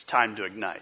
[0.00, 0.80] It's time to ignite.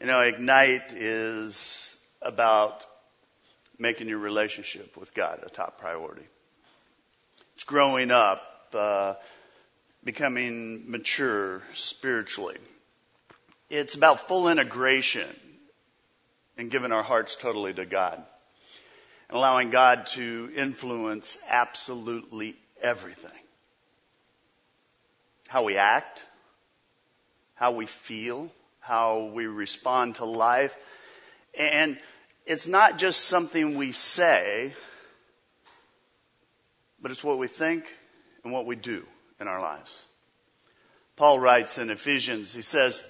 [0.00, 2.86] You know, ignite is about
[3.80, 6.22] making your relationship with God a top priority.
[7.56, 8.42] It's growing up,
[8.74, 9.14] uh,
[10.04, 12.58] becoming mature spiritually.
[13.68, 15.26] It's about full integration
[16.56, 18.24] and giving our hearts totally to God.
[19.30, 23.32] And allowing God to influence absolutely everything.
[25.48, 26.24] How we act,
[27.56, 30.76] how we feel, how we respond to life.
[31.58, 31.98] And
[32.46, 34.72] it's not just something we say,
[37.02, 37.84] but it's what we think
[38.44, 39.04] and what we do
[39.40, 40.02] in our lives.
[41.16, 43.02] Paul writes in Ephesians, he says,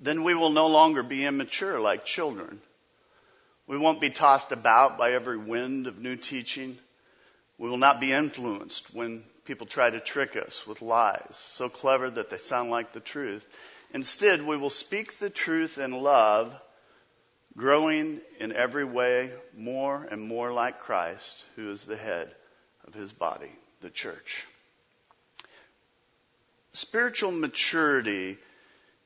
[0.00, 2.60] then we will no longer be immature like children.
[3.66, 6.76] We won't be tossed about by every wind of new teaching.
[7.58, 12.10] We will not be influenced when people try to trick us with lies, so clever
[12.10, 13.46] that they sound like the truth.
[13.92, 16.52] Instead, we will speak the truth in love,
[17.56, 22.34] growing in every way more and more like Christ, who is the head
[22.86, 23.52] of his body,
[23.82, 24.46] the church.
[26.72, 28.36] Spiritual maturity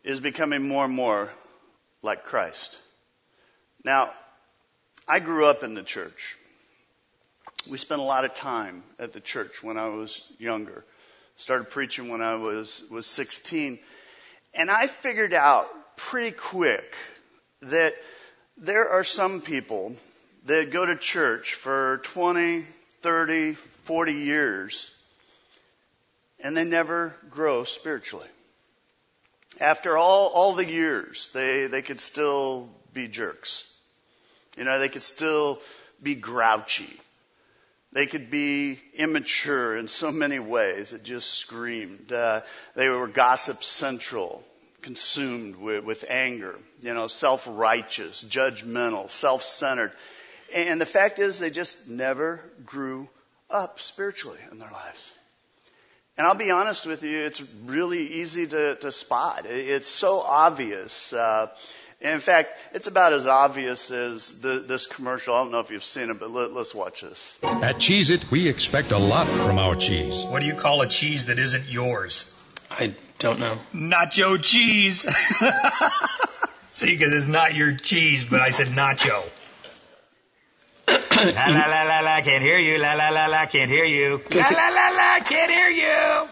[0.03, 1.29] is becoming more and more
[2.01, 2.79] like Christ.
[3.85, 4.13] Now,
[5.07, 6.38] I grew up in the church.
[7.69, 10.85] We spent a lot of time at the church when I was younger.
[11.37, 13.79] Started preaching when I was, was 16.
[14.55, 16.95] And I figured out pretty quick
[17.63, 17.95] that
[18.57, 19.95] there are some people
[20.47, 22.65] that go to church for 20,
[23.03, 24.91] 30, 40 years
[26.41, 28.29] and they never grow spiritually.
[29.61, 33.67] After all, all the years, they, they could still be jerks.
[34.57, 35.59] You know, they could still
[36.03, 37.01] be grouchy.
[37.93, 40.93] They could be immature in so many ways.
[40.93, 42.13] It just screamed.
[42.13, 42.43] Uh,
[42.75, 44.43] they were gossip central,
[44.83, 49.93] consumed with, with anger, you know, self-righteous, judgmental, self-centered.
[50.55, 53.09] And the fact is they just never grew
[53.51, 55.15] up spiritually in their lives.
[56.19, 59.47] And I'll be honest with you, it's really easy to, to spot.
[59.47, 61.13] It's so obvious.
[61.13, 61.49] Uh,
[62.01, 65.35] in fact, it's about as obvious as the, this commercial.
[65.35, 67.39] I don't know if you've seen it, but let, us watch this.
[67.43, 70.25] At Cheez It, we expect a lot from our cheese.
[70.25, 72.35] What do you call a cheese that isn't yours?
[72.71, 73.59] I don't know.
[73.75, 75.03] Nacho cheese.
[76.71, 79.25] See, because it's not your cheese, but I said nacho
[80.89, 82.79] la la la la la, can't hear you.
[82.79, 84.21] La la la la, can't hear you.
[84.35, 86.29] La la la la, can't hear you.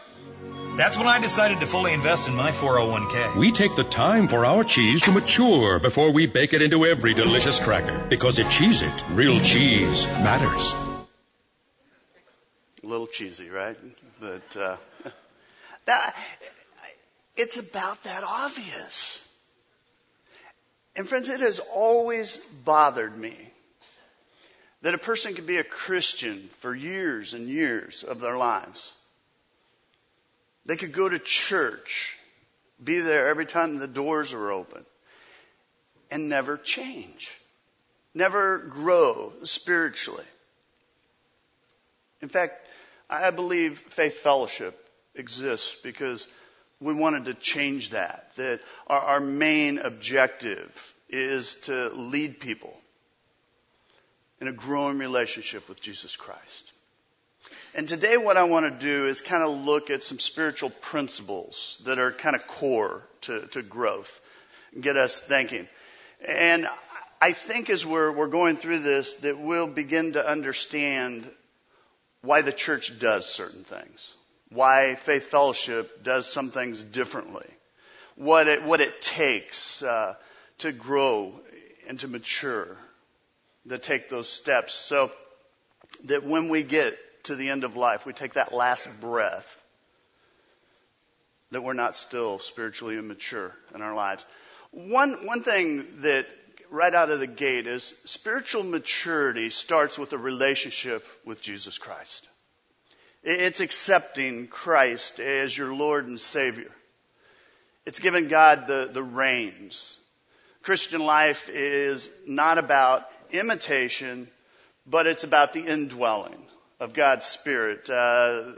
[0.76, 3.36] That's when I decided to fully invest in my 401k.
[3.36, 7.14] We take the time for our cheese to mature before we bake it into every
[7.14, 7.98] delicious cracker.
[8.10, 10.74] Because at Cheez It, real cheese matters.
[12.84, 13.78] A little cheesy, right?
[14.20, 14.76] But uh,
[15.86, 16.14] that,
[17.38, 19.26] it's about that obvious.
[20.94, 23.34] And friends, it has always bothered me
[24.82, 28.92] that a person can be a Christian for years and years of their lives.
[30.66, 32.18] They could go to church,
[32.82, 34.84] be there every time the doors are open,
[36.10, 37.30] and never change,
[38.14, 40.24] never grow spiritually.
[42.20, 42.66] In fact,
[43.08, 44.76] I believe Faith Fellowship
[45.14, 46.26] exists because
[46.80, 48.30] we wanted to change that.
[48.36, 52.76] That our, our main objective is to lead people
[54.40, 56.72] in a growing relationship with Jesus Christ.
[57.74, 61.78] And today what I want to do is kind of look at some spiritual principles
[61.84, 64.20] that are kind of core to, to growth
[64.80, 65.68] get us thinking.
[66.26, 66.66] And
[67.20, 71.28] I think as we're, we're going through this that we'll begin to understand
[72.22, 74.14] why the church does certain things,
[74.50, 77.46] why Faith Fellowship does some things differently,
[78.16, 80.14] what it, what it takes uh,
[80.58, 81.32] to grow
[81.88, 82.76] and to mature
[83.68, 85.10] to take those steps so
[86.04, 86.96] that when we get
[87.26, 89.62] to the end of life, we take that last breath,
[91.50, 94.26] that we're not still spiritually immature in our lives.
[94.70, 96.26] One, one thing that
[96.70, 102.26] right out of the gate is spiritual maturity starts with a relationship with Jesus Christ.
[103.22, 106.70] It's accepting Christ as your Lord and Savior.
[107.84, 109.96] It's giving God the, the reins.
[110.62, 114.28] Christian life is not about imitation,
[114.86, 116.45] but it's about the indwelling
[116.80, 117.88] of God's Spirit.
[117.90, 118.52] Uh,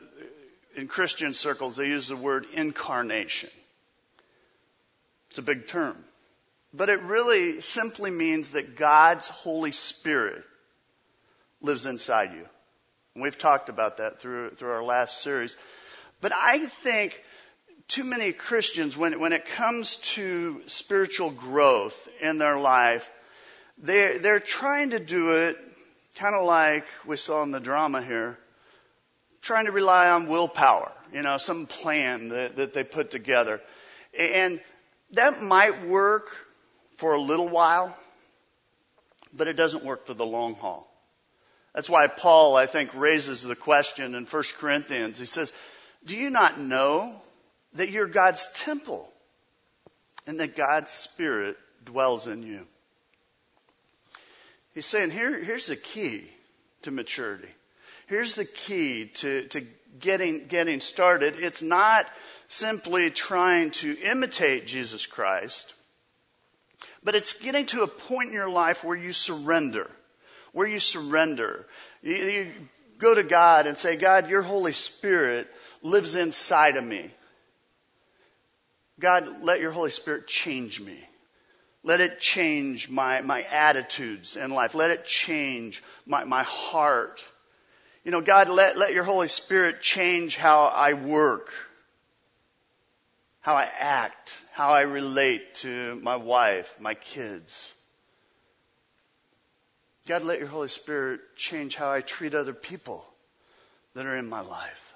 [0.76, 3.50] in Christian circles, they use the word incarnation.
[5.30, 5.96] It's a big term.
[6.72, 10.44] But it really simply means that God's Holy Spirit
[11.60, 12.46] lives inside you.
[13.14, 15.56] And we've talked about that through, through our last series.
[16.20, 17.20] But I think
[17.88, 23.10] too many Christians, when, when it comes to spiritual growth in their life,
[23.78, 25.56] they're, they're trying to do it
[26.18, 28.36] kind of like we saw in the drama here,
[29.40, 33.60] trying to rely on willpower, you know, some plan that, that they put together.
[34.18, 34.60] And
[35.12, 36.28] that might work
[36.96, 37.96] for a little while,
[39.32, 40.92] but it doesn't work for the long haul.
[41.72, 45.18] That's why Paul, I think, raises the question in 1 Corinthians.
[45.18, 45.52] He says,
[46.04, 47.14] Do you not know
[47.74, 49.08] that you're God's temple
[50.26, 52.66] and that God's Spirit dwells in you?
[54.78, 56.24] He's saying, Here, here's the key
[56.82, 57.48] to maturity.
[58.06, 59.66] Here's the key to, to
[59.98, 61.34] getting, getting started.
[61.36, 62.08] It's not
[62.46, 65.74] simply trying to imitate Jesus Christ,
[67.02, 69.90] but it's getting to a point in your life where you surrender
[70.52, 71.66] where you surrender.
[72.00, 72.52] You, you
[72.98, 75.48] go to God and say, God, your Holy Spirit
[75.82, 77.10] lives inside of me.
[79.00, 80.98] God, let your Holy Spirit change me.
[81.84, 84.74] Let it change my, my attitudes in life.
[84.74, 87.24] Let it change my, my heart.
[88.04, 91.52] You know, God, let, let your Holy Spirit change how I work,
[93.40, 97.72] how I act, how I relate to my wife, my kids.
[100.06, 103.04] God, let your Holy Spirit change how I treat other people
[103.94, 104.94] that are in my life.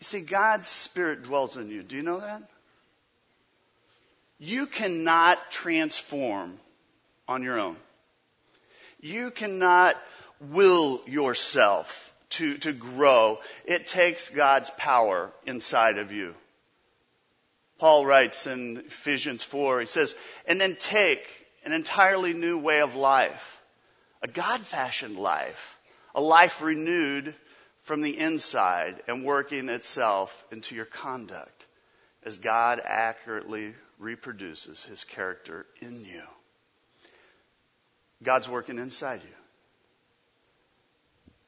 [0.00, 1.82] You see, God's Spirit dwells in you.
[1.82, 2.42] Do you know that?
[4.44, 6.60] You cannot transform
[7.26, 7.76] on your own.
[9.00, 9.96] You cannot
[10.38, 13.38] will yourself to, to grow.
[13.64, 16.34] It takes God's power inside of you.
[17.78, 20.14] Paul writes in Ephesians 4, he says,
[20.46, 21.26] and then take
[21.64, 23.62] an entirely new way of life,
[24.22, 25.78] a God fashioned life,
[26.14, 27.34] a life renewed
[27.80, 31.66] from the inside and working itself into your conduct
[32.24, 33.72] as God accurately
[34.04, 36.22] reproduces his character in you.
[38.22, 39.36] God's working inside you.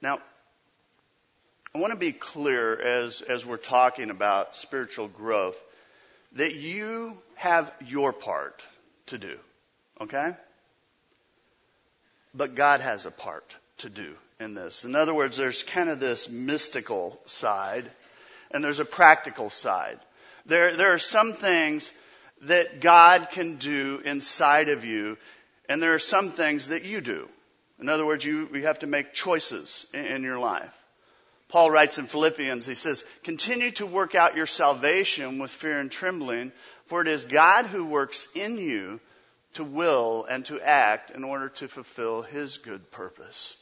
[0.00, 0.18] Now,
[1.74, 5.60] I want to be clear as, as we're talking about spiritual growth
[6.32, 8.64] that you have your part
[9.06, 9.36] to do.
[10.00, 10.34] Okay?
[12.34, 14.84] But God has a part to do in this.
[14.84, 17.90] In other words, there's kind of this mystical side
[18.50, 19.98] and there's a practical side.
[20.46, 21.90] There, there are some things
[22.42, 25.16] that God can do inside of you
[25.68, 27.28] and there are some things that you do.
[27.80, 30.72] In other words, you, you have to make choices in, in your life.
[31.48, 35.90] Paul writes in Philippians, he says, continue to work out your salvation with fear and
[35.90, 36.52] trembling,
[36.86, 39.00] for it is God who works in you
[39.54, 43.56] to will and to act in order to fulfill His good purpose.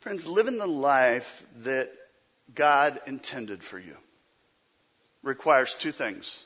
[0.00, 1.90] Friends, living the life that
[2.54, 3.96] God intended for you
[5.22, 6.42] requires two things.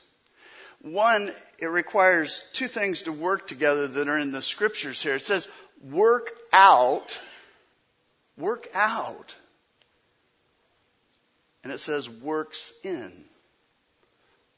[0.81, 5.15] One, it requires two things to work together that are in the scriptures here.
[5.15, 5.47] It says,
[5.81, 7.19] work out,
[8.37, 9.35] work out.
[11.63, 13.11] And it says, works in.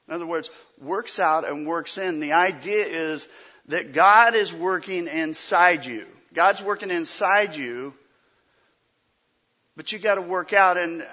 [0.07, 0.49] In other words,
[0.81, 2.19] works out and works in.
[2.19, 3.27] The idea is
[3.67, 6.05] that God is working inside you.
[6.33, 7.93] God's working inside you,
[9.75, 10.77] but you got to work out.
[10.77, 11.05] And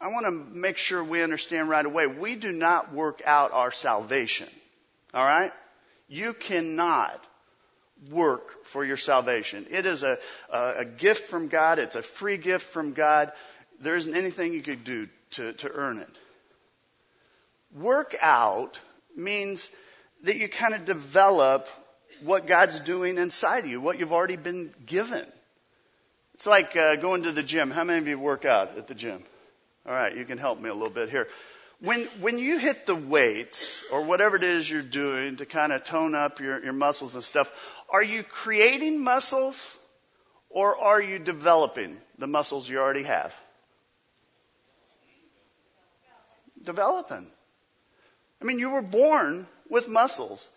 [0.00, 2.06] I want to make sure we understand right away.
[2.06, 4.48] We do not work out our salvation.
[5.12, 5.52] All right?
[6.08, 7.20] You cannot
[8.10, 9.66] work for your salvation.
[9.70, 10.18] It is a,
[10.50, 11.78] a, a gift from God.
[11.80, 13.32] It's a free gift from God.
[13.80, 16.08] There isn't anything you could do to, to earn it.
[17.74, 18.78] Work out
[19.16, 19.74] means
[20.22, 21.68] that you kind of develop
[22.22, 25.24] what God's doing inside of you, what you've already been given.
[26.34, 27.70] It's like uh, going to the gym.
[27.70, 29.22] How many of you work out at the gym?
[29.88, 31.28] All right, you can help me a little bit here.
[31.80, 35.84] When when you hit the weights or whatever it is you're doing to kind of
[35.84, 37.50] tone up your, your muscles and stuff,
[37.88, 39.78] are you creating muscles
[40.50, 43.34] or are you developing the muscles you already have?
[46.62, 47.26] Developing.
[48.42, 50.50] I mean, you were born with muscles.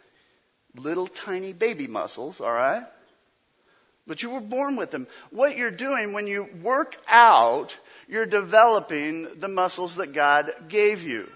[0.75, 2.83] Little tiny baby muscles, alright?
[4.07, 5.07] But you were born with them.
[5.29, 7.77] What you're doing when you work out,
[8.07, 11.29] you're developing the muscles that God gave you.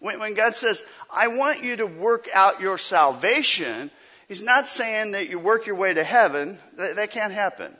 [0.00, 3.90] When, when God says, I want you to work out your salvation,
[4.28, 6.58] He's not saying that you work your way to heaven.
[6.76, 7.74] That, that can't happen.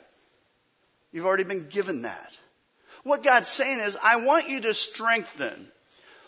[1.11, 2.31] You've already been given that.
[3.03, 5.67] What God's saying is, I want you to strengthen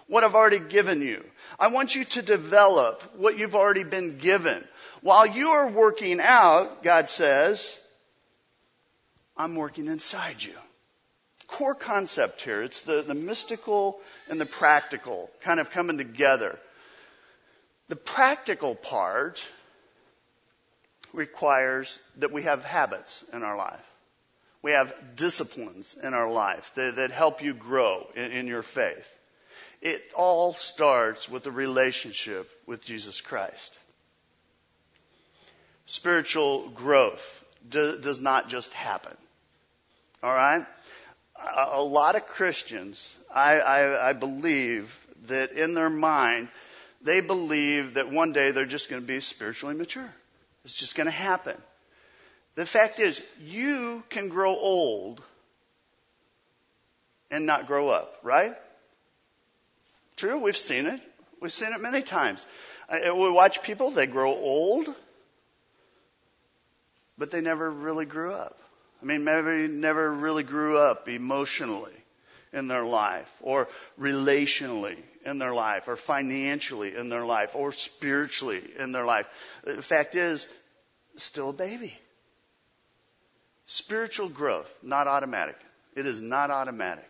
[0.07, 1.23] what I've already given you.
[1.59, 4.63] I want you to develop what you've already been given.
[5.03, 7.77] While you are working out, God says,
[9.35, 10.53] I'm working inside you.
[11.47, 12.63] core concept here.
[12.63, 16.57] It's the, the mystical and the practical kind of coming together.
[17.89, 19.43] The practical part
[21.11, 23.91] requires that we have habits in our life.
[24.61, 29.19] We have disciplines in our life that, that help you grow in, in your faith.
[29.81, 33.77] It all starts with a relationship with Jesus Christ.
[35.85, 39.15] Spiritual growth do, does not just happen.
[40.21, 40.65] All right?
[41.35, 44.97] A, a lot of Christians, I, I, I believe
[45.27, 46.49] that in their mind,
[47.01, 50.09] they believe that one day they're just going to be spiritually mature.
[50.63, 51.57] It's just going to happen.
[52.55, 55.21] The fact is, you can grow old
[57.31, 58.53] and not grow up, right?
[60.15, 61.01] True, we've seen it.
[61.41, 62.45] We've seen it many times.
[62.91, 64.93] We watch people, they grow old,
[67.23, 68.59] but they never really grew up.
[69.01, 71.93] I mean, maybe never really grew up emotionally
[72.51, 78.61] in their life, or relationally in their life, or financially in their life, or spiritually
[78.77, 79.29] in their life.
[79.63, 80.49] The fact is,
[81.15, 81.97] still a baby.
[83.67, 85.55] Spiritual growth, not automatic.
[85.95, 87.07] It is not automatic.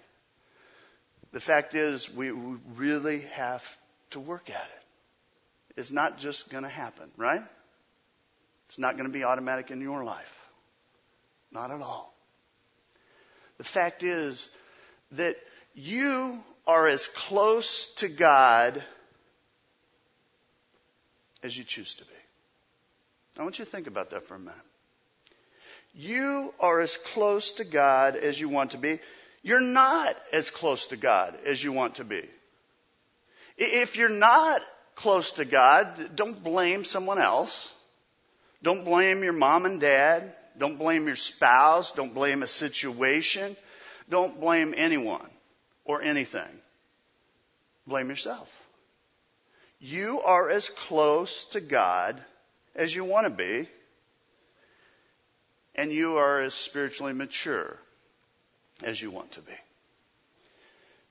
[1.32, 3.78] The fact is, we really have
[4.12, 4.84] to work at it.
[5.76, 7.42] It's not just going to happen, right?
[8.74, 10.50] It's not going to be automatic in your life.
[11.52, 12.12] Not at all.
[13.60, 14.50] The fact is
[15.12, 15.36] that
[15.76, 18.84] you are as close to God
[21.44, 22.10] as you choose to be.
[23.38, 24.56] I want you to think about that for a minute.
[25.94, 28.98] You are as close to God as you want to be.
[29.44, 32.28] You're not as close to God as you want to be.
[33.56, 34.62] If you're not
[34.96, 37.72] close to God, don't blame someone else.
[38.64, 40.34] Don't blame your mom and dad.
[40.58, 41.92] Don't blame your spouse.
[41.92, 43.56] Don't blame a situation.
[44.10, 45.30] Don't blame anyone
[45.86, 46.62] or anything.
[47.86, 48.50] Blame yourself.
[49.80, 52.24] You are as close to God
[52.74, 53.68] as you want to be
[55.76, 57.78] and you are as spiritually mature
[58.84, 59.54] as you want to be.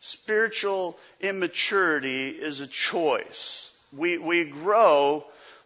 [0.01, 3.71] Spiritual immaturity is a choice.
[3.93, 5.25] We, we grow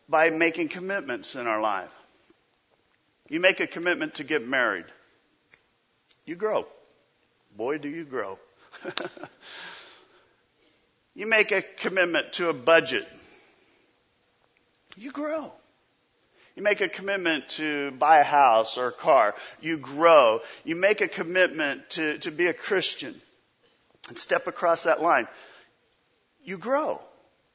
[0.08, 1.90] by making commitments in our life.
[3.28, 4.84] You make a commitment to get married.
[6.24, 6.66] You grow.
[7.56, 8.38] Boy, do you grow.
[11.14, 13.06] you make a commitment to a budget.
[14.96, 15.52] You grow.
[16.54, 19.34] You make a commitment to buy a house or a car.
[19.60, 20.40] You grow.
[20.64, 23.14] You make a commitment to, to be a Christian
[24.08, 25.28] and step across that line.
[26.44, 27.00] You grow.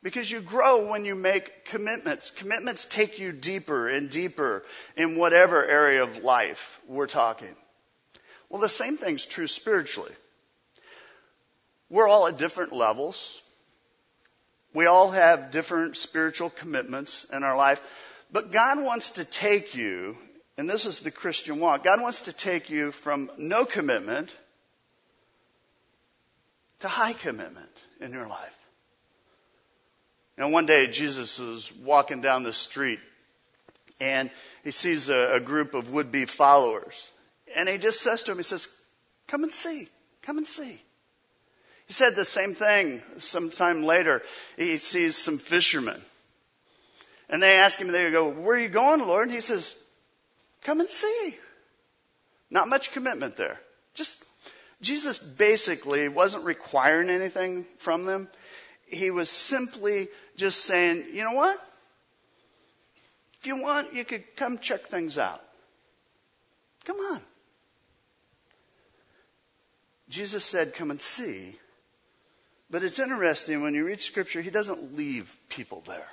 [0.04, 2.32] Because you grow when you make commitments.
[2.32, 4.64] Commitments take you deeper and deeper
[4.98, 7.56] in whatever area of life we're talking.
[8.50, 10.12] Well, the same thing's true spiritually.
[11.90, 13.42] We're all at different levels.
[14.74, 17.82] We all have different spiritual commitments in our life.
[18.32, 20.18] But God wants to take you,
[20.58, 24.34] and this is the Christian walk, God wants to take you from no commitment
[26.80, 28.61] to high commitment in your life.
[30.42, 33.00] Know, one day Jesus was walking down the street
[34.00, 34.32] and
[34.64, 37.12] he sees a, a group of would-be followers.
[37.56, 38.68] And he just says to him, he says,
[39.28, 39.88] come and see,
[40.24, 40.82] come and see.
[41.86, 44.24] He said the same thing sometime later.
[44.58, 46.02] He sees some fishermen
[47.30, 49.28] and they ask him, they go, where are you going, Lord?
[49.28, 49.76] And he says,
[50.64, 51.38] come and see.
[52.50, 53.60] Not much commitment there.
[53.94, 54.26] Just,
[54.82, 58.28] Jesus basically wasn't requiring anything from them.
[58.92, 61.58] He was simply just saying, you know what?
[63.40, 65.42] If you want, you could come check things out.
[66.86, 67.22] Come on.
[70.10, 71.56] Jesus said, come and see.
[72.70, 76.08] But it's interesting when you read scripture, he doesn't leave people there.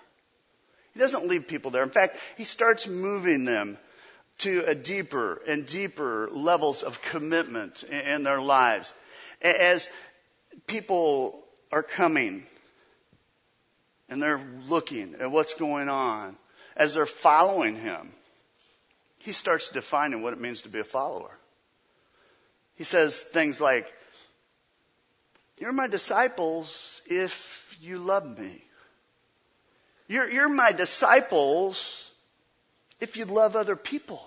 [0.94, 1.82] He doesn't leave people there.
[1.82, 3.76] In fact, he starts moving them
[4.38, 8.92] to a deeper and deeper levels of commitment in their lives.
[9.42, 9.88] As
[10.66, 12.46] people are coming
[14.08, 16.36] and they're looking at what's going on,
[16.76, 18.12] as they're following him,
[19.18, 21.30] he starts defining what it means to be a follower.
[22.76, 23.92] He says things like,
[25.60, 28.62] You're my disciples if you love me.
[30.06, 32.10] You're, you're my disciples
[33.00, 34.24] if you love other people.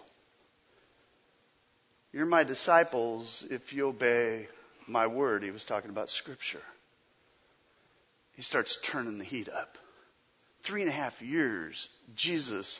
[2.14, 4.48] You're my disciples if you obey
[4.86, 5.44] my word.
[5.44, 6.62] He was talking about scripture.
[8.36, 9.78] He starts turning the heat up.
[10.64, 12.80] Three and a half years, Jesus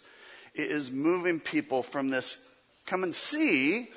[0.54, 2.38] is moving people from this
[2.86, 3.88] come and see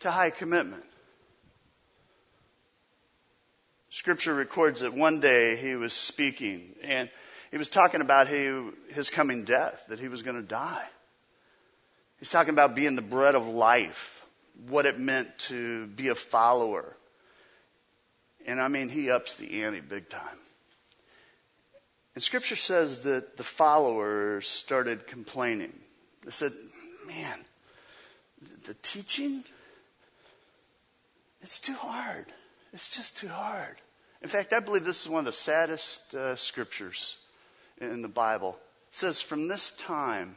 [0.00, 0.84] to high commitment.
[3.90, 7.08] Scripture records that one day he was speaking and
[7.50, 10.84] he was talking about his coming death, that he was going to die.
[12.18, 14.26] He's talking about being the bread of life,
[14.68, 16.96] what it meant to be a follower.
[18.46, 20.38] And I mean, he ups the ante big time.
[22.14, 25.72] And scripture says that the followers started complaining.
[26.24, 26.52] They said,
[27.06, 27.38] man,
[28.66, 29.44] the teaching,
[31.40, 32.26] it's too hard.
[32.72, 33.76] It's just too hard.
[34.22, 37.16] In fact, I believe this is one of the saddest uh, scriptures
[37.80, 38.56] in the Bible.
[38.88, 40.36] It says, from this time,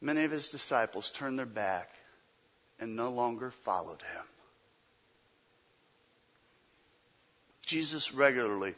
[0.00, 1.90] many of his disciples turned their back
[2.80, 4.24] and no longer followed him.
[7.66, 8.76] Jesus regularly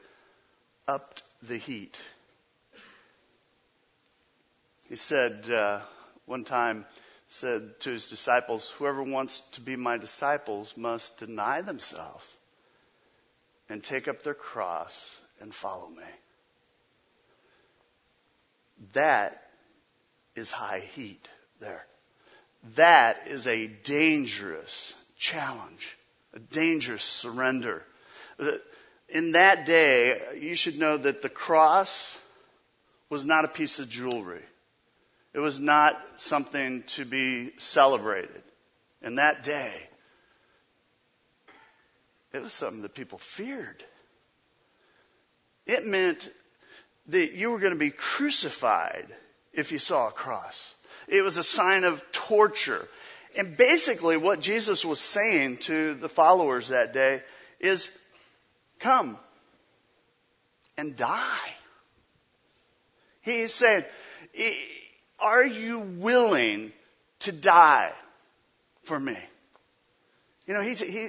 [0.88, 2.00] upped the heat.
[4.88, 5.80] He said uh,
[6.24, 6.86] one time,
[7.28, 12.34] said to his disciples, "Whoever wants to be my disciples must deny themselves
[13.68, 16.04] and take up their cross and follow me."
[18.94, 19.42] That
[20.34, 21.28] is high heat
[21.60, 21.84] there.
[22.76, 25.94] That is a dangerous challenge,
[26.32, 27.84] a dangerous surrender
[29.08, 32.18] in that day, you should know that the cross
[33.08, 34.42] was not a piece of jewelry.
[35.32, 38.42] It was not something to be celebrated.
[39.02, 39.72] In that day,
[42.32, 43.82] it was something that people feared.
[45.66, 46.30] It meant
[47.08, 49.06] that you were going to be crucified
[49.52, 50.74] if you saw a cross.
[51.06, 52.86] It was a sign of torture.
[53.36, 57.22] And basically what Jesus was saying to the followers that day
[57.60, 57.88] is
[58.78, 59.18] Come
[60.76, 61.52] and die.
[63.22, 63.84] He's saying,
[65.18, 66.72] Are you willing
[67.20, 67.92] to die
[68.84, 69.18] for me?
[70.46, 71.08] You know, he's, he,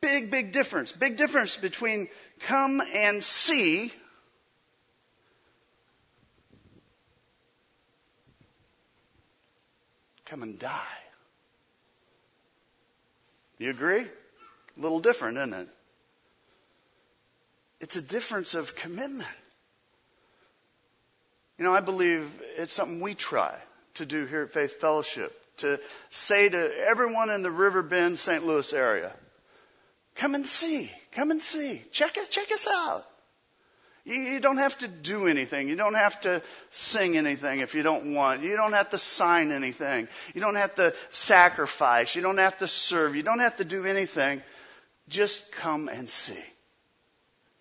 [0.00, 0.90] big, big difference.
[0.90, 2.08] Big difference between
[2.40, 3.92] come and see
[10.24, 10.80] come and die.
[13.58, 14.00] You agree?
[14.00, 15.68] A little different, isn't it?
[17.84, 19.28] It's a difference of commitment.
[21.58, 23.54] You know, I believe it's something we try
[23.96, 28.46] to do here at Faith Fellowship to say to everyone in the Riverbend, St.
[28.46, 29.12] Louis area,
[30.14, 33.04] come and see, come and see, check us, check us out.
[34.06, 35.68] You, you don't have to do anything.
[35.68, 38.42] You don't have to sing anything if you don't want.
[38.42, 40.08] You don't have to sign anything.
[40.34, 42.16] You don't have to sacrifice.
[42.16, 43.14] You don't have to serve.
[43.14, 44.42] You don't have to do anything.
[45.10, 46.42] Just come and see.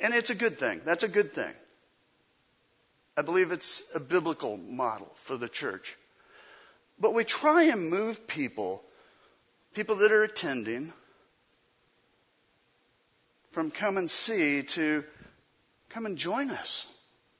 [0.03, 0.81] And it's a good thing.
[0.83, 1.53] That's a good thing.
[3.15, 5.95] I believe it's a biblical model for the church.
[6.99, 8.83] But we try and move people,
[9.73, 10.91] people that are attending,
[13.51, 15.05] from come and see to
[15.89, 16.85] come and join us.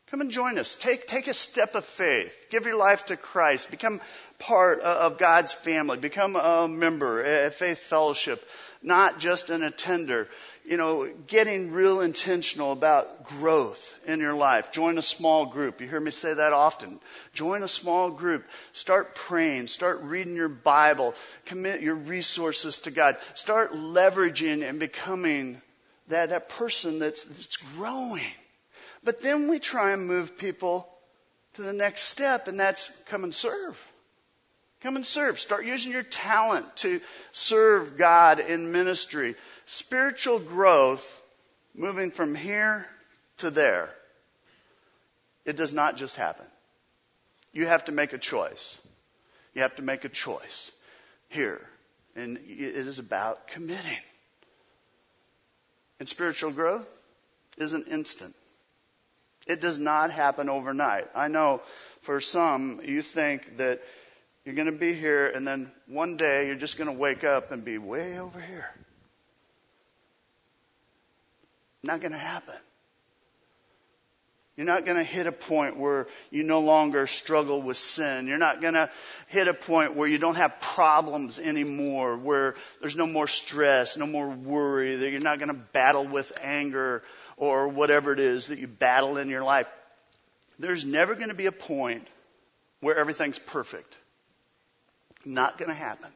[0.09, 0.75] Come and join us.
[0.75, 2.45] Take, take a step of faith.
[2.51, 3.71] Give your life to Christ.
[3.71, 3.99] Become
[4.37, 5.97] part of God's family.
[5.97, 8.47] Become a member at Faith Fellowship,
[8.83, 10.27] not just an attender
[10.65, 14.71] you know, getting real intentional about growth in your life.
[14.71, 15.81] Join a small group.
[15.81, 16.99] You hear me say that often.
[17.33, 18.45] Join a small group.
[18.71, 19.67] Start praying.
[19.67, 21.15] Start reading your Bible.
[21.45, 23.17] Commit your resources to God.
[23.33, 25.61] Start leveraging and becoming
[26.07, 28.21] that, that person that's, that's growing.
[29.03, 30.87] But then we try and move people
[31.55, 33.92] to the next step, and that's come and serve.
[34.83, 35.39] Come and serve.
[35.39, 36.99] Start using your talent to
[37.31, 39.35] serve God in ministry.
[39.65, 41.21] Spiritual growth,
[41.73, 42.85] moving from here
[43.37, 43.89] to there,
[45.45, 46.45] it does not just happen.
[47.53, 48.77] You have to make a choice.
[49.53, 50.71] You have to make a choice
[51.29, 51.61] here.
[52.17, 54.03] And it is about committing.
[55.99, 56.87] And spiritual growth
[57.57, 58.35] isn't instant.
[59.47, 61.07] It does not happen overnight.
[61.15, 61.61] I know
[62.01, 63.81] for some, you think that
[64.45, 67.51] you're going to be here and then one day you're just going to wake up
[67.51, 68.69] and be way over here.
[71.83, 72.55] Not going to happen.
[74.55, 78.27] You're not going to hit a point where you no longer struggle with sin.
[78.27, 78.89] You're not going to
[79.27, 84.05] hit a point where you don't have problems anymore, where there's no more stress, no
[84.05, 87.01] more worry, that you're not going to battle with anger
[87.35, 89.67] or whatever it is that you battle in your life.
[90.59, 92.07] There's never going to be a point
[92.79, 93.91] where everything's perfect.
[95.25, 96.09] Not going to happen.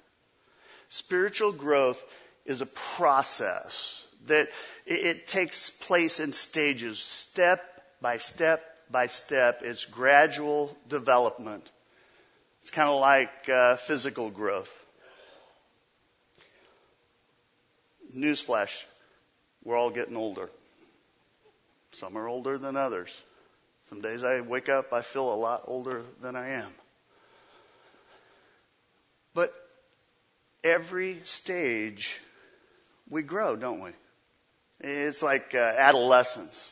[0.90, 2.04] Spiritual growth
[2.46, 4.50] is a process that
[4.86, 7.64] it, takes place in stages, step
[8.02, 9.62] by step by step.
[9.64, 11.68] It's gradual development.
[12.62, 14.74] It's kind of like uh, physical growth.
[18.16, 18.84] newsflash,
[19.64, 20.50] we're all getting older.
[21.92, 23.10] Some are older than others.
[23.86, 26.72] Some days I wake up, I feel a lot older than I am.
[29.38, 29.54] But
[30.64, 32.20] every stage
[33.08, 33.92] we grow, don't we?
[34.80, 36.72] It's like uh, adolescence.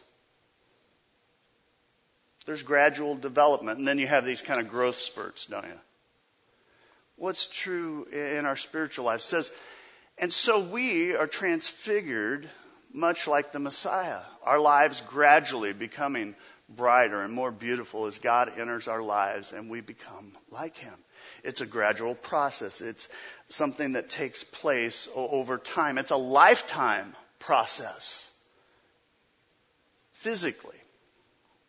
[2.48, 5.80] There's gradual development, and then you have these kind of growth spurts, don't you?
[7.18, 9.52] What's true in our spiritual life says,
[10.18, 12.50] and so we are transfigured
[12.92, 14.22] much like the Messiah.
[14.44, 16.34] Our lives gradually becoming
[16.68, 20.96] brighter and more beautiful as God enters our lives and we become like Him.
[21.46, 22.82] It's a gradual process.
[22.82, 23.08] It's
[23.50, 26.00] something that takes place over time.
[26.00, 28.30] It's a lifetime process.
[30.14, 30.78] Physically,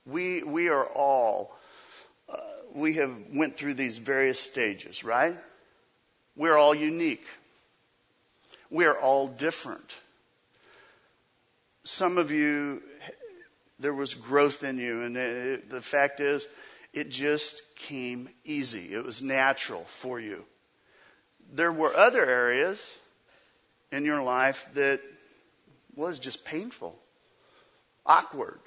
[0.07, 1.55] we, we are all,
[2.33, 2.39] uh,
[2.75, 5.35] we have went through these various stages, right?
[6.37, 7.27] We're all unique.
[8.71, 9.95] We're all different.
[11.85, 12.83] Some of you,
[13.79, 16.47] there was growth in you, and it, the fact is,
[16.97, 18.95] it just came easy.
[18.95, 20.43] It was natural for you.
[21.53, 22.99] There were other areas
[23.93, 25.03] in your life that
[25.95, 26.99] was just painful,
[28.07, 28.59] awkward.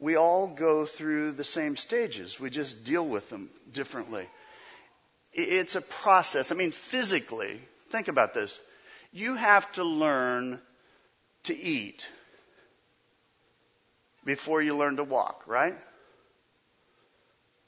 [0.00, 2.40] We all go through the same stages.
[2.40, 4.26] We just deal with them differently.
[5.32, 6.50] It's a process.
[6.50, 8.58] I mean, physically, think about this.
[9.12, 10.60] You have to learn
[11.44, 12.08] to eat
[14.24, 15.76] before you learn to walk, right?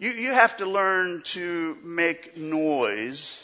[0.03, 3.41] You, you have to learn to make noise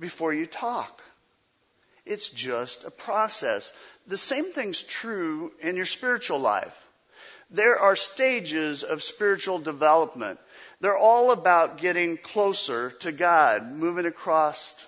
[0.00, 1.00] before you talk.
[2.04, 3.70] It's just a process.
[4.08, 6.76] The same thing's true in your spiritual life.
[7.52, 10.40] There are stages of spiritual development.
[10.80, 14.84] They're all about getting closer to God, moving across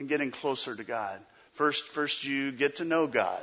[0.00, 1.20] and getting closer to God.
[1.52, 3.42] First, first you get to know God.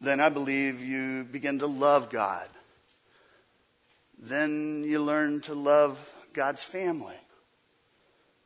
[0.00, 2.48] Then I believe you begin to love God
[4.18, 5.98] then you learn to love
[6.32, 7.16] God's family.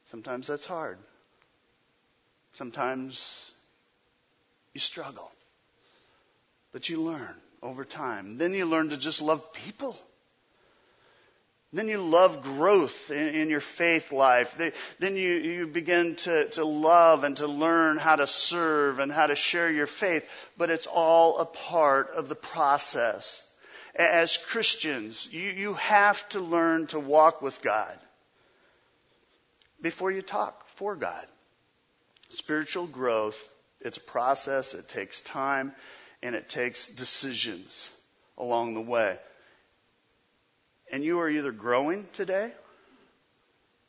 [0.07, 0.99] Sometimes that's hard.
[2.53, 3.51] Sometimes
[4.75, 5.31] you struggle.
[6.73, 8.39] But you learn over time.
[8.39, 9.97] Then you learn to just love people.
[11.73, 14.61] Then you love growth in, in your faith life.
[14.99, 19.29] Then you, you begin to, to love and to learn how to serve and how
[19.29, 20.29] to share your faith.
[20.57, 23.45] But it's all a part of the process
[23.95, 27.99] as Christians, you, you have to learn to walk with God
[29.81, 31.27] before you talk for God.
[32.29, 33.43] Spiritual growth,
[33.81, 35.73] it's a process, it takes time,
[36.23, 37.91] and it takes decisions
[38.39, 39.19] along the way.
[40.93, 42.53] And you are either growing today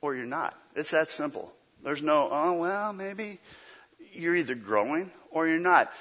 [0.02, 0.58] or you're not.
[0.76, 1.52] It's that simple.
[1.84, 3.40] There's no, oh, well, maybe
[4.14, 5.92] you're either growing or you're not.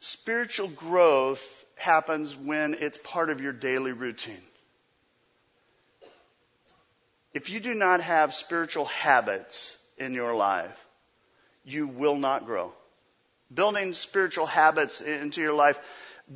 [0.00, 4.42] Spiritual growth happens when it's part of your daily routine.
[7.32, 10.86] If you do not have spiritual habits in your life,
[11.64, 12.72] you will not grow.
[13.52, 15.78] Building spiritual habits into your life,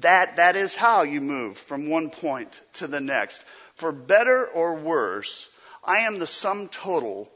[0.00, 3.42] that, that is how you move from one point to the next.
[3.74, 5.48] For better or worse,
[5.82, 7.30] I am the sum total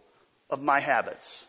[0.51, 1.45] of my habits.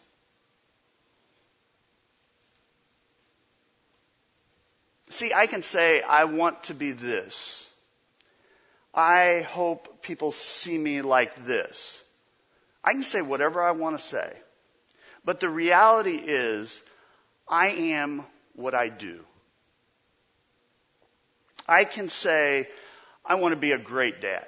[5.10, 7.68] See, I can say, I want to be this.
[8.94, 12.04] I hope people see me like this.
[12.84, 14.34] I can say whatever I want to say.
[15.26, 16.82] But the reality is,
[17.48, 18.24] I am
[18.56, 19.24] what I do.
[21.68, 22.68] I can say,
[23.26, 24.46] I want to be a great dad.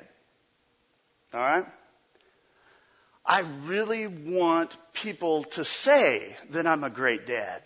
[1.34, 1.66] Alright?
[3.26, 7.62] I really want people to say that I'm a great dad.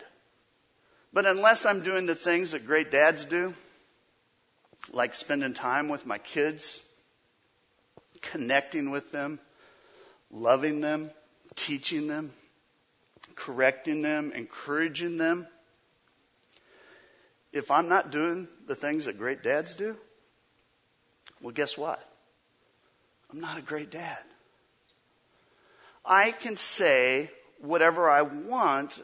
[1.16, 3.54] But unless I'm doing the things that great dads do,
[4.92, 6.82] like spending time with my kids,
[8.20, 9.40] connecting with them,
[10.30, 11.10] loving them,
[11.54, 12.34] teaching them,
[13.34, 15.46] correcting them, encouraging them,
[17.50, 19.96] if I'm not doing the things that great dads do,
[21.40, 22.06] well, guess what?
[23.32, 24.18] I'm not a great dad.
[26.04, 28.98] I can say whatever I want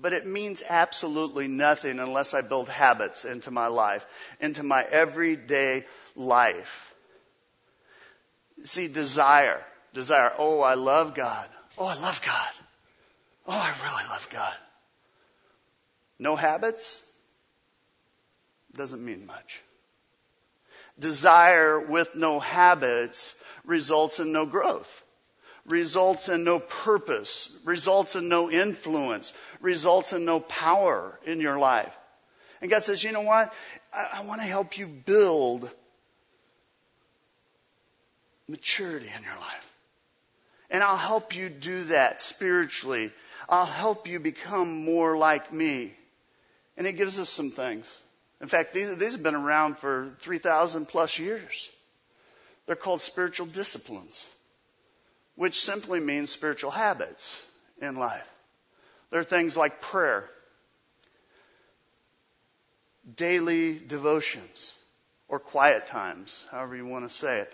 [0.00, 4.06] but it means absolutely nothing unless I build habits into my life,
[4.40, 5.84] into my everyday
[6.14, 6.94] life.
[8.62, 9.64] See, desire.
[9.94, 10.32] Desire.
[10.38, 11.48] Oh, I love God.
[11.76, 12.50] Oh, I love God.
[13.46, 14.54] Oh, I really love God.
[16.18, 17.02] No habits?
[18.74, 19.62] Doesn't mean much.
[20.98, 23.34] Desire with no habits
[23.64, 25.04] results in no growth.
[25.68, 31.96] Results in no purpose, results in no influence, results in no power in your life.
[32.60, 33.52] And God says, you know what?
[33.92, 35.70] I, I want to help you build
[38.48, 39.72] maturity in your life.
[40.70, 43.10] And I'll help you do that spiritually.
[43.48, 45.94] I'll help you become more like me.
[46.76, 47.94] And it gives us some things.
[48.40, 51.70] In fact, these, these have been around for 3,000 plus years.
[52.66, 54.26] They're called spiritual disciplines,
[55.38, 57.40] which simply means spiritual habits
[57.80, 58.28] in life.
[59.10, 60.28] There are things like prayer,
[63.14, 64.74] daily devotions,
[65.28, 67.52] or quiet times, however you want to say it.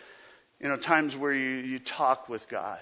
[0.61, 2.81] You know, times where you, you talk with God,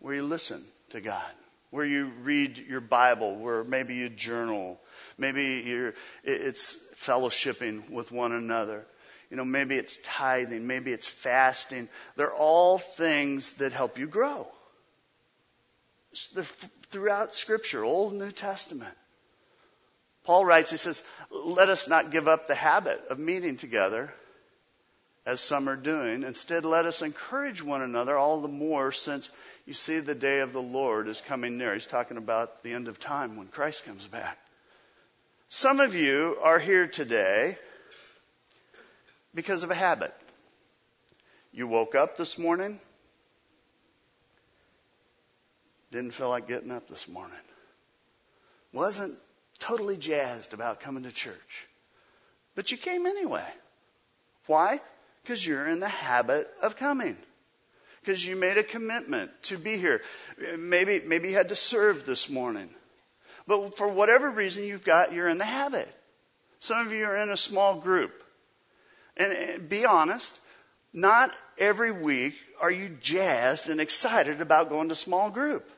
[0.00, 1.32] where you listen to God,
[1.70, 4.80] where you read your Bible, where maybe you journal,
[5.16, 8.84] maybe you're, it's fellowshipping with one another.
[9.34, 11.88] You know, maybe it's tithing, maybe it's fasting.
[12.14, 14.46] They're all things that help you grow.
[16.36, 16.44] They're
[16.90, 18.94] throughout Scripture, Old and New Testament.
[20.22, 24.14] Paul writes, he says, let us not give up the habit of meeting together
[25.26, 26.22] as some are doing.
[26.22, 29.28] Instead, let us encourage one another all the more since
[29.66, 31.74] you see the day of the Lord is coming near.
[31.74, 34.38] He's talking about the end of time when Christ comes back.
[35.48, 37.58] Some of you are here today
[39.34, 40.14] because of a habit.
[41.52, 42.80] You woke up this morning,
[45.92, 47.36] didn't feel like getting up this morning,
[48.72, 49.14] wasn't
[49.58, 51.68] totally jazzed about coming to church,
[52.54, 53.46] but you came anyway.
[54.46, 54.80] Why?
[55.22, 57.16] Because you're in the habit of coming.
[58.00, 60.02] Because you made a commitment to be here.
[60.58, 62.68] Maybe, maybe you had to serve this morning.
[63.46, 65.88] But for whatever reason you've got, you're in the habit.
[66.60, 68.23] Some of you are in a small group.
[69.16, 70.36] And eh, be honest,
[70.92, 75.68] not every week are you jazzed and excited about going to small group.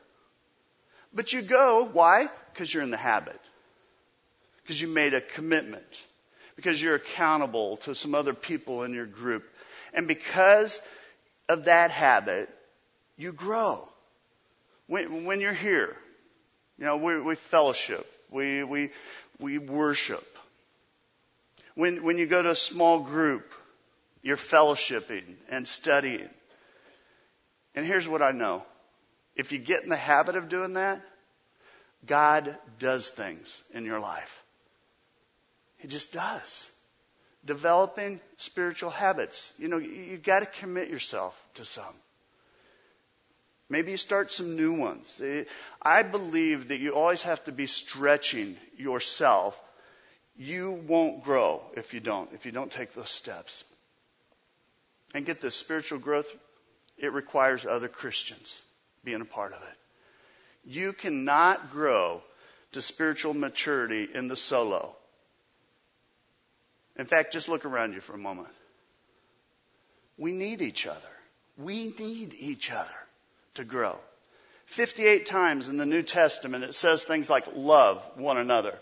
[1.13, 2.29] But you go, why?
[2.53, 3.39] Because you're in the habit.
[4.61, 5.85] Because you made a commitment.
[6.55, 9.43] Because you're accountable to some other people in your group.
[9.93, 10.79] And because
[11.49, 12.49] of that habit,
[13.17, 13.87] you grow.
[14.87, 15.95] When, when you're here,
[16.77, 18.91] you know, we, we fellowship, we, we,
[19.39, 20.36] we worship.
[21.77, 23.53] When, when you go to a small group,
[24.23, 26.27] you're fellowshipping and studying.
[27.75, 28.63] And here's what I know.
[29.35, 31.03] If you get in the habit of doing that,
[32.03, 34.43] God does things in your life.
[35.77, 36.67] He just does.
[37.45, 39.53] Developing spiritual habits.
[39.59, 41.93] You know, you've got to commit yourself to some.
[43.69, 45.21] Maybe you start some new ones.
[45.79, 49.61] I believe that you always have to be stretching yourself.
[50.37, 53.63] You won't grow if you don't, if you don't take those steps.
[55.15, 56.31] And get this spiritual growth,
[56.97, 58.61] it requires other Christians
[59.03, 60.69] being a part of it.
[60.69, 62.21] You cannot grow
[62.73, 64.95] to spiritual maturity in the solo.
[66.97, 68.49] In fact, just look around you for a moment.
[70.17, 70.97] We need each other.
[71.57, 72.89] We need each other
[73.55, 73.97] to grow.
[74.65, 78.77] 58 times in the New Testament it says things like love one another,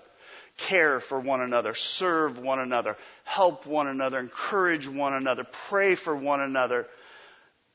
[0.58, 6.16] care for one another, serve one another, help one another, encourage one another, pray for
[6.16, 6.88] one another.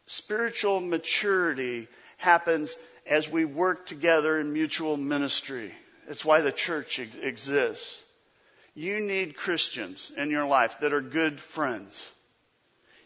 [0.06, 5.72] Spiritual maturity happens as we work together in mutual ministry.
[6.08, 8.02] It's why the church ex- exists.
[8.74, 12.06] You need Christians in your life that are good friends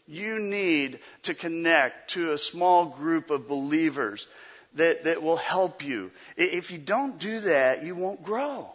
[0.07, 4.27] you need to connect to a small group of believers
[4.75, 6.11] that, that will help you.
[6.37, 8.71] If you don't do that, you won't grow.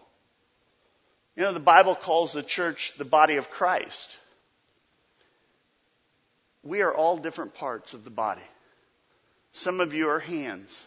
[1.40, 4.14] You know, the Bible calls the church the body of Christ.
[6.62, 8.42] We are all different parts of the body.
[9.52, 10.84] Some of you are hands.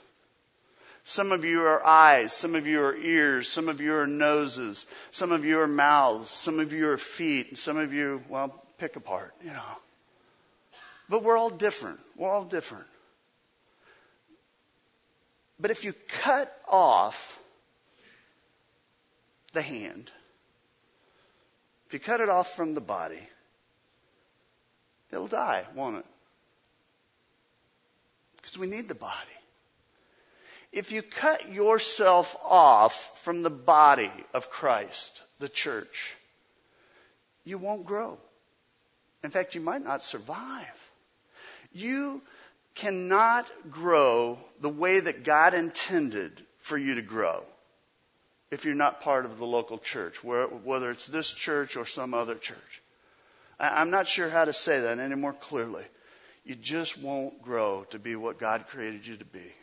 [1.05, 2.33] Some of you are eyes.
[2.33, 3.49] Some of you are ears.
[3.49, 4.85] Some of you are noses.
[5.09, 6.29] Some of you are mouths.
[6.29, 7.57] Some of you are feet.
[7.57, 9.77] Some of you, well, pick apart, you know.
[11.09, 11.99] But we're all different.
[12.15, 12.85] We're all different.
[15.59, 17.39] But if you cut off
[19.53, 20.11] the hand,
[21.93, 23.21] if you cut it off from the body,
[25.11, 26.05] it'll die, won't it?
[28.37, 29.13] Because we need the body.
[30.71, 36.15] If you cut yourself off from the body of Christ, the church,
[37.45, 38.17] you won't grow.
[39.23, 40.89] In fact, you might not survive.
[41.73, 42.23] You
[42.73, 47.43] cannot grow the way that God intended for you to grow
[48.53, 52.35] if you're not part of the local church, whether it's this church or some other
[52.35, 52.81] church.
[53.59, 55.83] I'm not sure how to say that any more clearly.
[56.45, 59.53] you just won't grow to be what God created you to be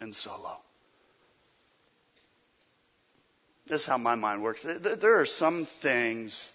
[0.00, 0.56] in solo.
[3.66, 4.64] This is how my mind works.
[4.64, 6.50] There are some things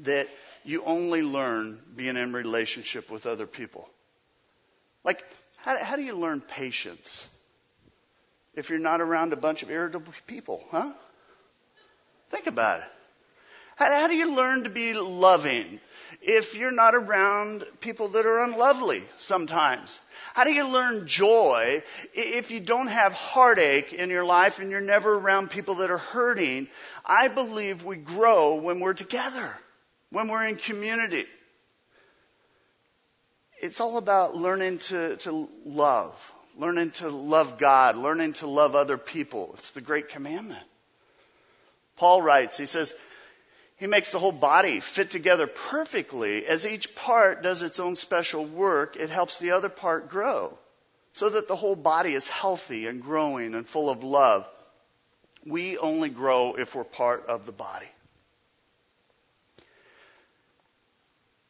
[0.00, 0.28] that
[0.64, 3.88] you only learn being in relationship with other people.
[5.04, 5.24] Like,
[5.58, 7.26] how, how do you learn patience
[8.54, 10.92] if you're not around a bunch of irritable people, huh?
[12.30, 12.88] Think about it.
[13.76, 15.80] How, how do you learn to be loving
[16.20, 20.00] if you're not around people that are unlovely sometimes?
[20.34, 21.82] How do you learn joy
[22.14, 25.98] if you don't have heartache in your life and you're never around people that are
[25.98, 26.68] hurting?
[27.04, 29.50] I believe we grow when we're together,
[30.10, 31.26] when we're in community.
[33.60, 38.98] It's all about learning to, to love, learning to love God, learning to love other
[38.98, 39.50] people.
[39.54, 40.64] It's the great commandment.
[41.96, 42.92] Paul writes, he says,
[43.76, 46.46] he makes the whole body fit together perfectly.
[46.46, 50.56] As each part does its own special work, it helps the other part grow
[51.14, 54.48] so that the whole body is healthy and growing and full of love.
[55.44, 57.88] We only grow if we're part of the body.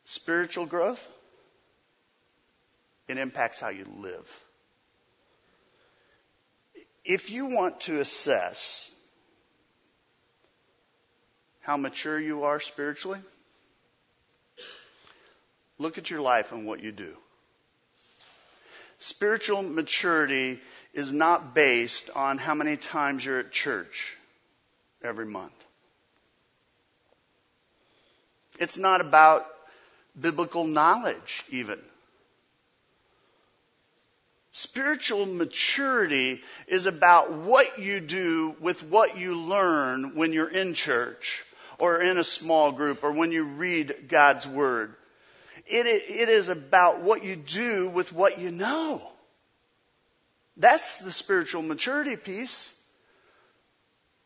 [0.05, 1.07] Spiritual growth,
[3.09, 4.41] it impacts how you live.
[7.05, 8.91] If you want to assess
[11.62, 13.21] how mature you are spiritually?
[15.79, 17.17] Look at your life and what you do.
[18.99, 20.61] Spiritual maturity
[20.93, 24.17] is not based on how many times you're at church
[25.03, 25.53] every month.
[28.61, 29.47] It's not about
[30.21, 31.81] biblical knowledge, even.
[34.53, 41.43] Spiritual maturity is about what you do with what you learn when you're in church
[41.79, 44.95] or in a small group or when you read God's Word.
[45.67, 49.03] It, it is about what you do with what you know.
[50.59, 52.71] That's the spiritual maturity piece.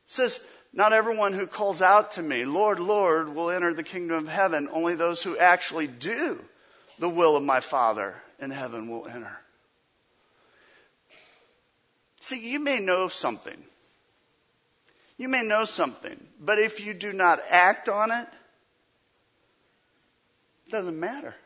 [0.06, 4.24] It says, not everyone who calls out to me, Lord, Lord, will enter the kingdom
[4.24, 4.68] of heaven.
[4.72, 6.40] Only those who actually do
[6.98, 9.38] the will of my Father in heaven will enter.
[12.26, 13.56] See, you may know something.
[15.16, 18.26] You may know something, but if you do not act on it,
[20.66, 21.36] it doesn't matter.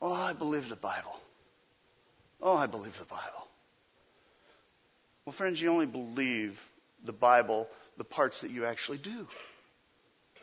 [0.00, 1.18] Oh, I believe the Bible.
[2.40, 3.48] Oh, I believe the Bible.
[5.24, 6.56] Well, friends, you only believe
[7.04, 9.26] the Bible, the parts that you actually do.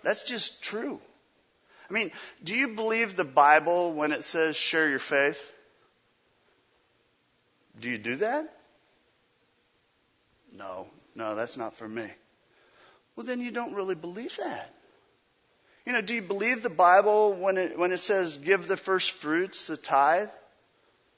[0.03, 0.99] That's just true.
[1.89, 2.11] I mean,
[2.43, 5.53] do you believe the Bible when it says share your faith?
[7.79, 8.53] Do you do that?
[10.53, 12.07] No, no, that's not for me.
[13.15, 14.73] Well, then you don't really believe that.
[15.85, 19.11] You know, do you believe the Bible when it, when it says give the first
[19.11, 20.29] fruits, the tithe?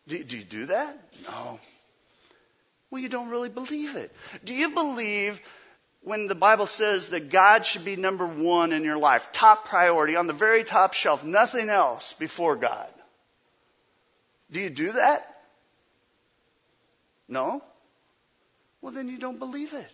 [0.08, 0.98] Do, do you do that?
[1.26, 1.60] No.
[2.90, 4.12] Well, you don't really believe it.
[4.44, 5.42] Do you believe
[6.02, 10.16] when the Bible says that God should be number one in your life, top priority,
[10.16, 12.88] on the very top shelf, nothing else before God?
[14.52, 15.33] Do you do that?
[17.28, 17.64] No?
[18.82, 19.90] Well, then you don't believe it.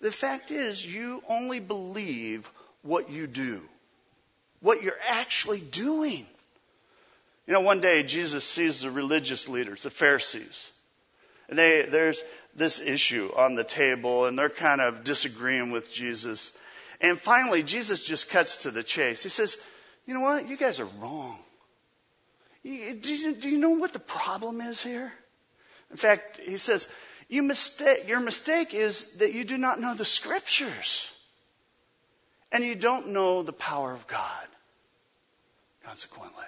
[0.00, 2.48] The fact is, you only believe
[2.82, 3.60] what you do,
[4.60, 6.26] what you're actually doing.
[7.46, 10.70] You know, one day Jesus sees the religious leaders, the Pharisees,
[11.48, 12.22] and they, there's
[12.54, 16.56] this issue on the table, and they're kind of disagreeing with Jesus.
[17.00, 19.22] And finally, Jesus just cuts to the chase.
[19.22, 19.56] He says,
[20.06, 20.48] You know what?
[20.48, 21.38] You guys are wrong.
[22.62, 25.12] do, you, do you know what the problem is here?
[25.90, 26.86] In fact, he says,
[27.28, 31.10] you mistake, your mistake is that you do not know the scriptures.
[32.50, 34.46] And you don't know the power of God,
[35.84, 36.44] consequently.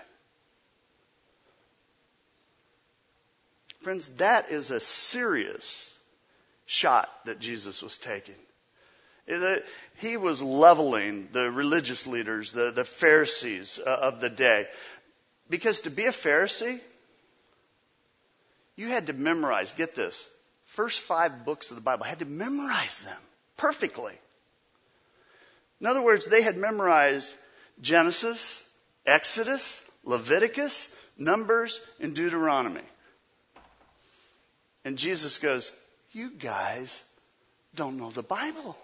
[3.82, 5.94] Friends, that is a serious
[6.64, 8.34] shot that Jesus was taking.
[9.98, 14.66] He was leveling the religious leaders, the, the Pharisees uh, of the day.
[15.48, 16.80] Because to be a Pharisee,
[18.80, 20.28] you had to memorize, get this,
[20.64, 23.18] first five books of the Bible, had to memorize them
[23.58, 24.14] perfectly.
[25.82, 27.34] In other words, they had memorized
[27.82, 28.66] Genesis,
[29.04, 32.80] Exodus, Leviticus, Numbers, and Deuteronomy.
[34.86, 35.70] And Jesus goes,
[36.12, 37.02] You guys
[37.74, 38.78] don't know the Bible.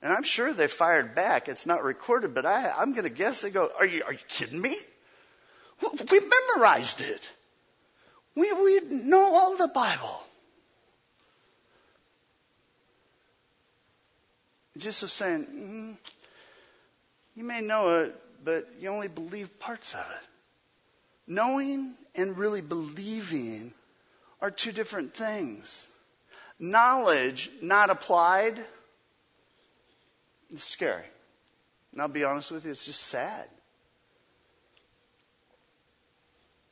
[0.00, 1.48] And I'm sure they fired back.
[1.48, 4.18] It's not recorded, but I, I'm going to guess they go, Are you, are you
[4.26, 4.74] kidding me?
[5.82, 7.20] We memorized it.
[8.36, 10.22] We, we know all the Bible.
[14.76, 15.96] Jesus saying, mm,
[17.34, 20.28] you may know it, but you only believe parts of it.
[21.26, 23.72] Knowing and really believing
[24.40, 25.86] are two different things.
[26.58, 28.58] Knowledge not applied
[30.50, 31.04] is scary.
[31.92, 33.46] And I'll be honest with you, it's just sad.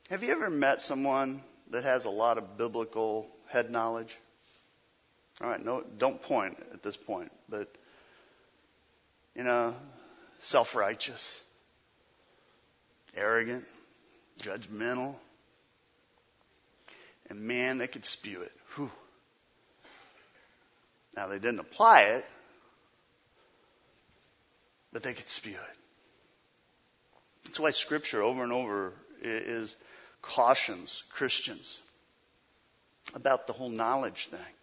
[0.09, 4.17] Have you ever met someone that has a lot of biblical head knowledge?
[5.39, 7.71] All right, no, don't point at this point, but
[9.35, 9.75] you know,
[10.41, 11.39] self-righteous,
[13.15, 13.65] arrogant,
[14.41, 15.13] judgmental,
[17.29, 18.51] and man, they could spew it.
[18.75, 18.89] Whew.
[21.15, 22.25] Now they didn't apply it,
[24.91, 25.77] but they could spew it.
[27.45, 29.77] That's why Scripture over and over is
[30.21, 31.81] cautions Christians
[33.13, 34.53] about the whole knowledge thing.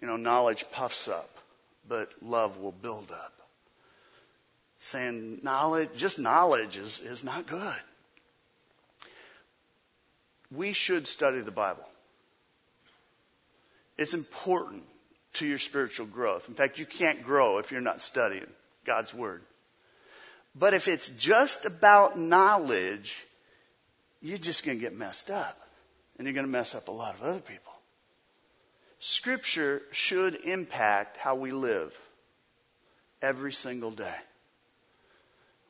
[0.00, 1.30] You know, knowledge puffs up,
[1.88, 3.32] but love will build up.
[4.78, 7.74] Saying knowledge, just knowledge is, is not good.
[10.50, 11.86] We should study the Bible.
[13.96, 14.82] It's important
[15.34, 16.48] to your spiritual growth.
[16.48, 18.50] In fact, you can't grow if you're not studying
[18.84, 19.42] God's Word.
[20.54, 23.24] But if it's just about knowledge,
[24.22, 25.58] you're just going to get messed up.
[26.16, 27.72] And you're going to mess up a lot of other people.
[29.00, 31.92] Scripture should impact how we live
[33.20, 34.14] every single day.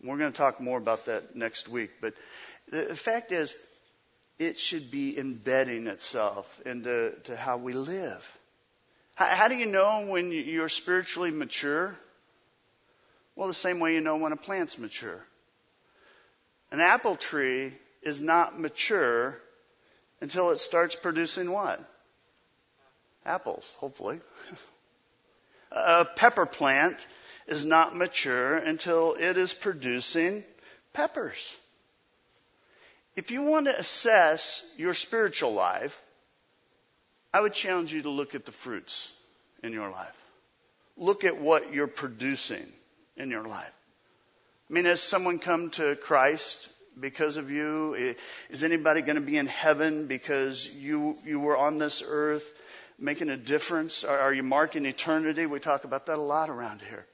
[0.03, 1.90] We're going to talk more about that next week.
[2.00, 2.14] But
[2.70, 3.57] the fact is,
[4.38, 8.38] it should be embedding itself into to how we live.
[9.14, 11.94] How, how do you know when you're spiritually mature?
[13.36, 15.24] Well, the same way you know when a plant's mature.
[16.70, 17.72] An apple tree
[18.03, 19.38] is not mature
[20.20, 21.80] until it starts producing what?
[23.24, 24.20] Apples, hopefully.
[25.72, 27.07] a pepper plant
[27.46, 30.44] is not mature until it is producing
[30.92, 31.57] peppers.
[33.14, 36.00] If you want to assess your spiritual life,
[37.32, 39.11] I would challenge you to look at the fruits
[39.62, 40.16] in your life.
[40.96, 42.66] Look at what you're producing
[43.16, 43.72] in your life.
[44.68, 46.68] I mean, has someone come to Christ
[46.99, 48.14] because of you?
[48.51, 52.53] Is anybody going to be in heaven because you, you were on this earth
[52.99, 54.05] making a difference?
[54.05, 55.47] Are, are you marking eternity?
[55.47, 57.07] We talk about that a lot around here.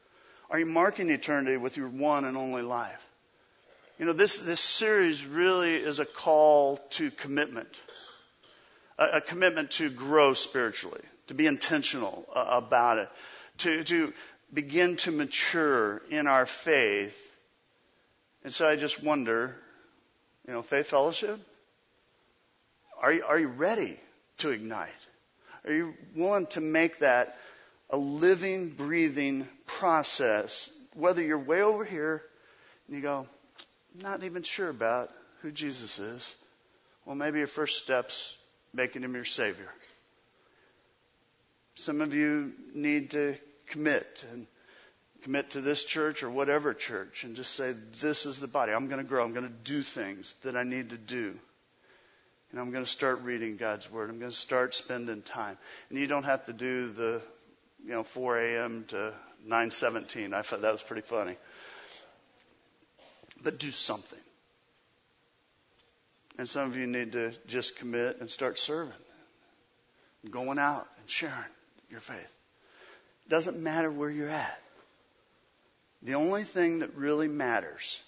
[0.51, 3.05] Are you marking eternity with your one and only life?
[3.99, 7.68] You know, this, this series really is a call to commitment,
[8.97, 13.09] a, a commitment to grow spiritually, to be intentional uh, about it,
[13.59, 14.12] to, to
[14.55, 17.24] begin to mature in our faith.
[18.45, 19.57] And so I just wonder,
[20.49, 21.38] you know, Faith Fellowship,
[23.03, 24.01] are you, are you ready
[24.38, 24.88] to ignite?
[25.66, 27.36] Are you willing to make that
[27.90, 30.70] a living, breathing process?
[30.94, 32.22] Whether you're way over here
[32.86, 33.28] and you go,
[34.03, 35.11] not even sure about
[35.42, 36.34] who Jesus is.
[37.05, 38.34] Well, maybe your first step's
[38.72, 39.68] making him your Savior.
[41.74, 43.36] Some of you need to
[43.66, 44.46] commit and
[45.23, 48.73] commit to this church or whatever church and just say, this is the body.
[48.73, 49.25] I'm going to grow.
[49.25, 51.35] I'm going to do things that I need to do.
[52.51, 54.09] And I'm going to start reading God's Word.
[54.09, 55.59] I'm going to start spending time.
[55.91, 57.21] And you don't have to do the,
[57.85, 58.85] you know, 4 a.m.
[58.89, 59.12] to
[59.47, 60.33] 9:17.
[60.33, 61.37] I thought that was pretty funny.
[63.43, 64.19] But do something.
[66.39, 68.93] And some of you need to just commit and start serving,
[70.31, 71.35] going out and sharing
[71.91, 72.33] your faith.
[73.29, 74.59] Doesn't matter where you're at.
[76.03, 78.01] The only thing that really matters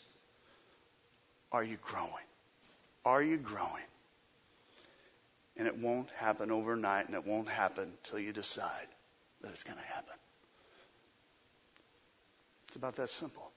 [1.52, 2.12] are you growing?
[3.04, 3.82] Are you growing?
[5.56, 8.86] And it won't happen overnight and it won't happen till you decide
[9.42, 10.14] that it's going to happen.
[12.68, 13.50] It's about that simple.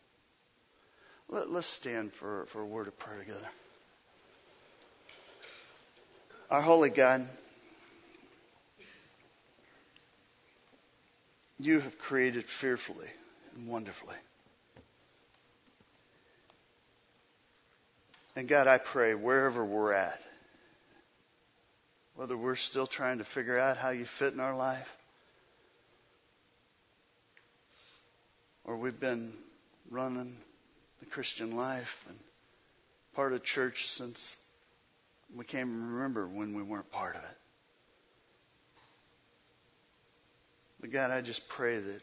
[1.30, 3.48] Let, us stand for, for a word of prayer together.
[6.50, 7.28] Our holy God,
[11.60, 13.08] you have created fearfully
[13.60, 14.16] wonderfully.
[18.36, 20.20] And God, I pray wherever we're at,
[22.16, 24.96] whether we're still trying to figure out how you fit in our life,
[28.64, 29.34] or we've been
[29.92, 30.36] running
[31.00, 32.18] the Christian life and
[33.14, 34.36] part of church since
[35.36, 37.38] we can't remember when we weren't part of it.
[40.82, 42.02] But God, I just pray that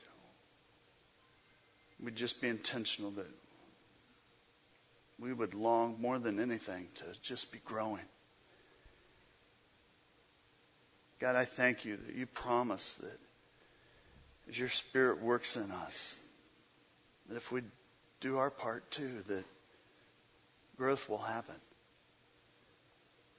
[2.02, 3.30] we'd just be intentional that
[5.18, 8.04] we would long more than anything to just be growing.
[11.20, 13.18] God, I thank you that you promise that
[14.48, 16.16] as your Spirit works in us,
[17.28, 17.60] that if we
[18.20, 19.44] do our part too, that
[20.76, 21.54] growth will happen.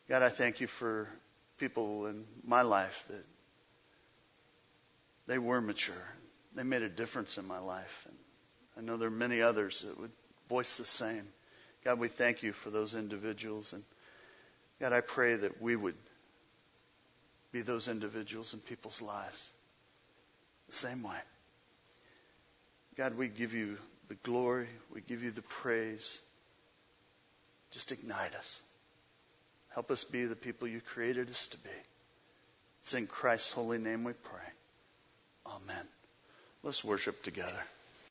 [0.08, 1.10] God, I thank you for
[1.58, 3.26] people in my life that
[5.26, 5.96] they were mature.
[6.54, 8.06] They made a difference in my life.
[8.08, 8.18] And
[8.82, 10.12] I know there are many others that would
[10.50, 11.28] voice the same.
[11.86, 13.74] God, we thank you for those individuals.
[13.74, 13.84] And
[14.80, 15.96] God, I pray that we would
[17.52, 19.52] be those individuals in people's lives
[20.68, 21.18] the same way.
[22.98, 23.78] God, we give you
[24.08, 24.68] the glory.
[24.94, 26.20] We give you the praise.
[27.72, 28.60] Just ignite us.
[29.74, 31.70] Help us be the people you created us to be.
[32.82, 34.40] It's in Christ's holy name we pray.
[35.46, 35.86] Amen.
[36.64, 37.62] Let's worship together.